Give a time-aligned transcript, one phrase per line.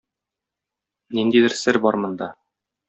[1.21, 2.33] Ниндидер сер бар монда.